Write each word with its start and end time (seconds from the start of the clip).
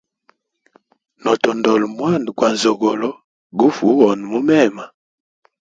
Notondola 1.21 1.85
mwana 1.95 2.29
gwa 2.37 2.49
nzogolo 2.53 3.09
gufa 3.57 3.81
uhona 3.91 4.23
mumema. 4.31 4.83